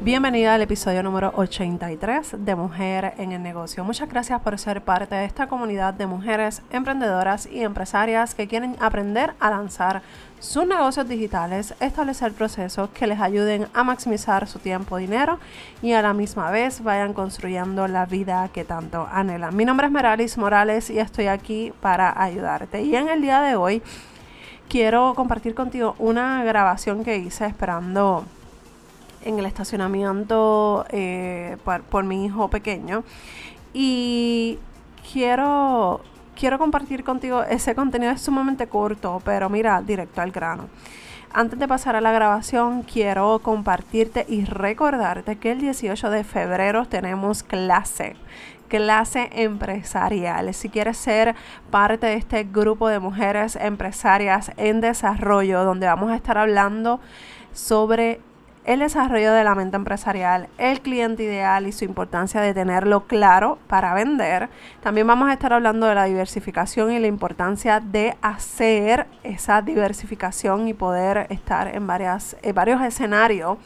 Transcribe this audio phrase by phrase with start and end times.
[0.00, 3.82] Bienvenida al episodio número 83 de Mujer en el Negocio.
[3.82, 8.76] Muchas gracias por ser parte de esta comunidad de mujeres emprendedoras y empresarias que quieren
[8.78, 10.02] aprender a lanzar
[10.38, 15.40] sus negocios digitales, establecer procesos que les ayuden a maximizar su tiempo, dinero
[15.82, 19.56] y a la misma vez vayan construyendo la vida que tanto anhelan.
[19.56, 22.82] Mi nombre es Meralis Morales y estoy aquí para ayudarte.
[22.82, 23.82] Y en el día de hoy
[24.68, 28.24] quiero compartir contigo una grabación que hice esperando
[29.22, 33.04] en el estacionamiento eh, por, mi hijo pequeño.
[33.72, 34.58] Y
[35.12, 36.00] quiero,
[36.38, 40.68] quiero compartir contigo ese contenido, es sumamente corto, pero mira, directo al grano.
[41.32, 46.86] Antes de pasar a la grabación, quiero compartirte y recordarte que el 18 de febrero
[46.86, 48.16] tenemos clase
[48.68, 50.54] clase empresarial.
[50.54, 51.34] Si quieres ser
[51.70, 57.00] parte de este grupo de mujeres empresarias en desarrollo, donde vamos a estar hablando
[57.52, 58.20] sobre
[58.64, 63.58] el desarrollo de la mente empresarial, el cliente ideal y su importancia de tenerlo claro
[63.66, 64.48] para vender.
[64.82, 70.68] También vamos a estar hablando de la diversificación y la importancia de hacer esa diversificación
[70.68, 73.58] y poder estar en, varias, varios escenarios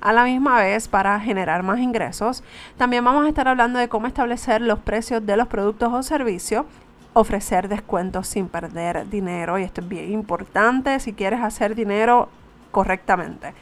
[0.00, 2.42] a la misma vez para generar más ingresos.
[2.76, 6.66] También vamos a estar hablando de cómo establecer los precios de los productos o servicios
[7.14, 12.28] ofrecer descuentos sin perder dinero y esto es bien importante si quieres hacer dinero
[12.70, 13.52] correctamente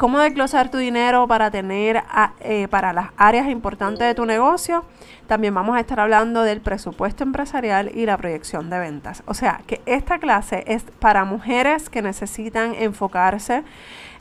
[0.00, 2.02] cómo desglosar tu dinero para tener
[2.40, 4.82] eh, para las áreas importantes de tu negocio.
[5.26, 9.22] También vamos a estar hablando del presupuesto empresarial y la proyección de ventas.
[9.26, 13.62] O sea que esta clase es para mujeres que necesitan enfocarse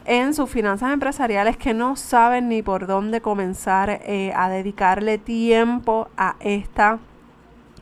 [0.04, 6.10] en sus finanzas empresariales que no saben ni por dónde comenzar eh, a dedicarle tiempo
[6.18, 7.00] a esta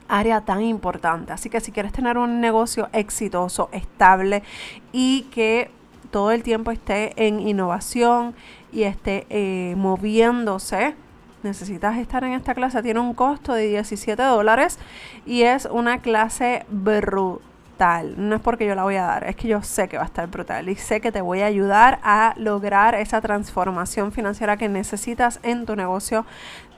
[0.07, 1.33] área tan importante.
[1.33, 4.43] Así que si quieres tener un negocio exitoso, estable
[4.91, 5.71] y que
[6.11, 8.35] todo el tiempo esté en innovación
[8.71, 10.95] y esté eh, moviéndose,
[11.43, 12.81] necesitas estar en esta clase.
[12.81, 14.77] Tiene un costo de 17 dólares
[15.25, 18.15] y es una clase brutal.
[18.17, 20.07] No es porque yo la voy a dar, es que yo sé que va a
[20.07, 24.67] estar brutal y sé que te voy a ayudar a lograr esa transformación financiera que
[24.67, 26.25] necesitas en tu negocio,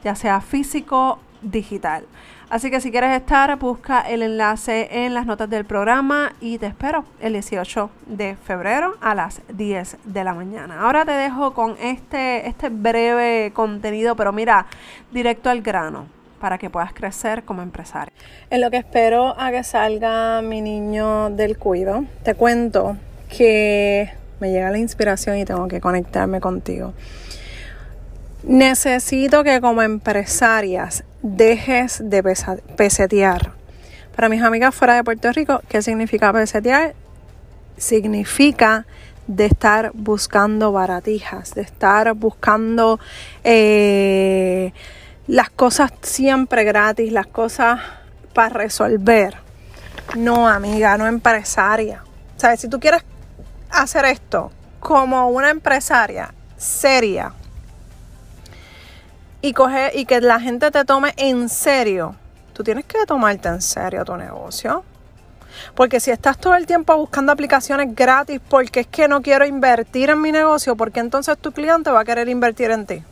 [0.04, 2.04] ya sea físico, digital.
[2.50, 6.66] Así que si quieres estar, busca el enlace en las notas del programa y te
[6.66, 10.80] espero el 18 de febrero a las 10 de la mañana.
[10.82, 14.66] Ahora te dejo con este, este breve contenido, pero mira,
[15.12, 16.06] directo al grano
[16.40, 18.12] para que puedas crecer como empresario.
[18.48, 22.96] En lo que espero a que salga mi niño del cuido, te cuento
[23.28, 26.94] que me llega la inspiración y tengo que conectarme contigo.
[28.42, 32.22] Necesito que como empresarias dejes de
[32.76, 33.52] pesetear.
[34.16, 36.94] Para mis amigas fuera de Puerto Rico, ¿qué significa pesetear?
[37.76, 38.86] Significa
[39.26, 42.98] de estar buscando baratijas, de estar buscando
[43.44, 44.72] eh,
[45.26, 47.80] las cosas siempre gratis, las cosas
[48.32, 49.36] para resolver.
[50.16, 52.02] No, amiga, no empresaria.
[52.36, 52.60] ¿Sabes?
[52.60, 53.02] Si tú quieres
[53.70, 54.50] hacer esto
[54.80, 57.32] como una empresaria seria,
[59.42, 62.14] y, coge, y que la gente te tome en serio,
[62.52, 64.84] tú tienes que tomarte en serio tu negocio.
[65.74, 70.10] Porque si estás todo el tiempo buscando aplicaciones gratis porque es que no quiero invertir
[70.10, 73.02] en mi negocio, porque entonces tu cliente va a querer invertir en ti.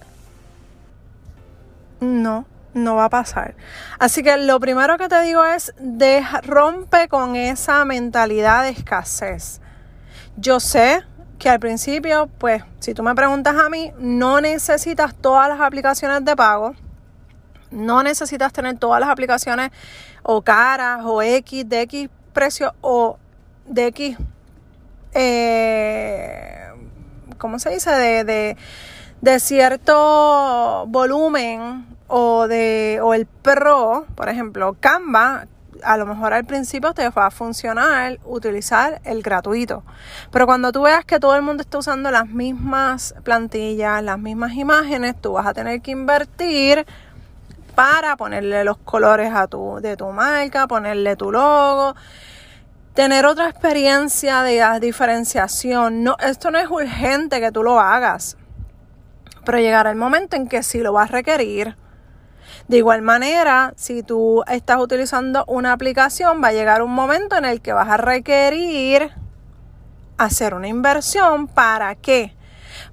[2.01, 3.55] No, no va a pasar.
[3.99, 5.75] Así que lo primero que te digo es,
[6.45, 9.61] rompe con esa mentalidad de escasez.
[10.37, 11.03] Yo sé
[11.39, 16.25] que al principio, pues, si tú me preguntas a mí, no necesitas todas las aplicaciones
[16.25, 16.75] de pago.
[17.71, 19.71] No necesitas tener todas las aplicaciones
[20.23, 23.19] o caras o X de X precio o
[23.67, 24.17] de X,
[25.13, 26.69] eh,
[27.37, 27.91] ¿cómo se dice?
[27.91, 28.57] De, de,
[29.21, 35.47] de cierto volumen o de o el pro, por ejemplo, Canva
[35.83, 39.83] a lo mejor al principio te va a funcionar utilizar el gratuito.
[40.31, 44.53] Pero cuando tú veas que todo el mundo está usando las mismas plantillas, las mismas
[44.55, 46.87] imágenes, tú vas a tener que invertir
[47.75, 51.95] para ponerle los colores a tu, de tu marca, ponerle tu logo,
[52.95, 56.03] tener otra experiencia de diferenciación.
[56.03, 58.37] No, esto no es urgente que tú lo hagas,
[59.45, 61.77] pero llegará el momento en que sí lo vas a requerir
[62.69, 67.45] de igual manera, si tú estás utilizando una aplicación, va a llegar un momento en
[67.45, 69.13] el que vas a requerir
[70.19, 71.47] hacer una inversión.
[71.49, 72.35] ¿Para qué?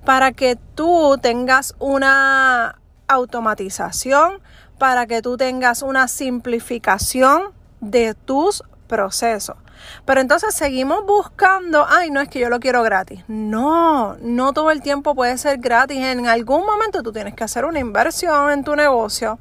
[0.06, 4.42] Para que tú tengas una automatización,
[4.78, 9.58] para que tú tengas una simplificación de tus procesos.
[10.06, 13.24] Pero entonces seguimos buscando, ay, no es que yo lo quiero gratis.
[13.28, 15.98] No, no todo el tiempo puede ser gratis.
[15.98, 19.40] En algún momento tú tienes que hacer una inversión en tu negocio.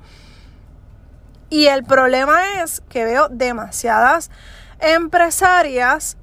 [1.51, 4.31] Y el problema es que veo demasiadas
[4.81, 6.17] empresarias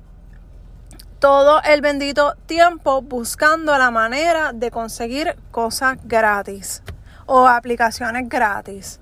[1.19, 6.81] todo el bendito tiempo buscando la manera de conseguir cosas gratis
[7.27, 9.00] o aplicaciones gratis.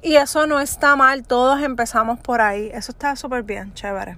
[0.00, 2.70] Y eso no está mal, todos empezamos por ahí.
[2.72, 4.16] Eso está súper bien, chévere.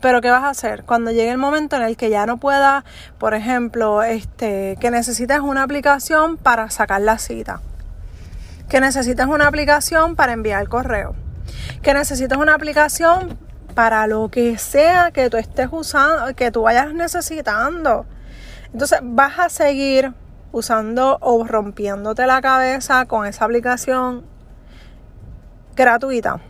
[0.00, 0.84] Pero ¿qué vas a hacer?
[0.84, 2.84] Cuando llegue el momento en el que ya no pueda,
[3.18, 7.60] por ejemplo, este, que necesites una aplicación para sacar la cita.
[8.68, 11.14] Que necesites una aplicación para enviar correo.
[11.82, 13.38] Que necesites una aplicación
[13.74, 18.06] para lo que sea que tú estés usando, que tú vayas necesitando.
[18.72, 20.14] Entonces vas a seguir
[20.52, 24.24] usando o rompiéndote la cabeza con esa aplicación
[25.76, 26.40] gratuita,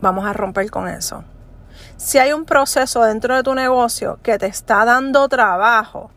[0.00, 1.24] vamos a romper con eso.
[1.96, 6.10] Si hay un proceso dentro de tu negocio que te está dando trabajo,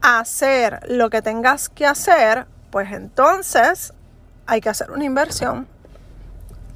[0.00, 3.92] hacer lo que tengas que hacer, pues entonces
[4.46, 5.66] hay que hacer una inversión.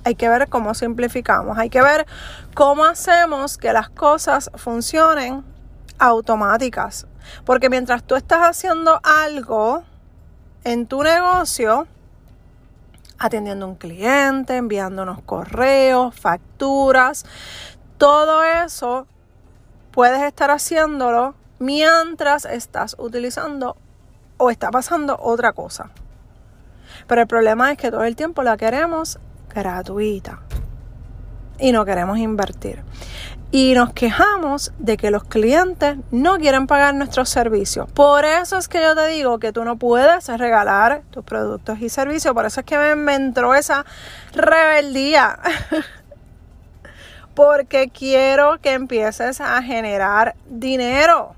[0.04, 2.06] Hay que ver cómo simplificamos, hay que ver
[2.54, 5.44] cómo hacemos que las cosas funcionen
[5.98, 7.06] automáticas.
[7.44, 9.84] Porque mientras tú estás haciendo algo
[10.64, 11.86] en tu negocio,
[13.18, 17.24] atendiendo a un cliente, enviando unos correos, facturas,
[17.98, 19.06] todo eso
[19.90, 23.76] puedes estar haciéndolo mientras estás utilizando
[24.38, 25.90] o está pasando otra cosa.
[27.06, 29.18] Pero el problema es que todo el tiempo la queremos
[29.54, 30.40] gratuita
[31.58, 32.82] y no queremos invertir
[33.52, 37.90] y nos quejamos de que los clientes no quieren pagar nuestros servicios.
[37.90, 41.88] Por eso es que yo te digo que tú no puedes regalar tus productos y
[41.88, 42.32] servicios.
[42.32, 43.84] Por eso es que me, entró esa
[44.32, 45.38] rebeldía.
[47.34, 51.34] Porque quiero que empieces a generar dinero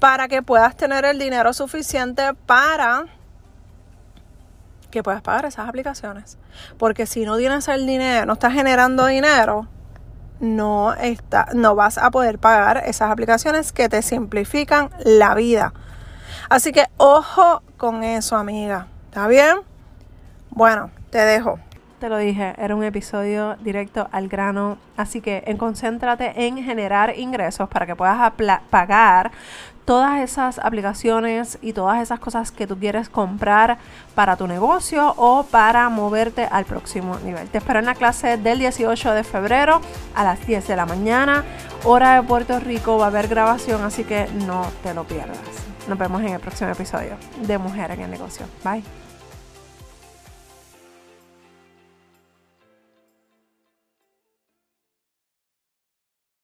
[0.00, 3.04] para que puedas tener el dinero suficiente para
[4.90, 6.36] que puedas pagar esas aplicaciones.
[6.78, 9.68] Porque si no tienes el dinero, no estás generando dinero,
[10.40, 15.72] no, está, no vas a poder pagar esas aplicaciones que te simplifican la vida.
[16.48, 18.86] Así que ojo con eso, amiga.
[19.06, 19.58] ¿Está bien?
[20.50, 21.58] Bueno, te dejo.
[22.00, 27.18] Te lo dije, era un episodio directo al grano, así que en, concéntrate en generar
[27.18, 28.32] ingresos para que puedas
[28.68, 29.30] pagar
[29.84, 33.78] todas esas aplicaciones y todas esas cosas que tú quieres comprar
[34.14, 37.48] para tu negocio o para moverte al próximo nivel.
[37.48, 39.80] Te espero en la clase del 18 de febrero
[40.14, 41.44] a las 10 de la mañana,
[41.84, 42.98] hora de Puerto Rico.
[42.98, 45.38] Va a haber grabación, así que no te lo pierdas.
[45.88, 48.46] Nos vemos en el próximo episodio de Mujer en el Negocio.
[48.64, 48.82] Bye.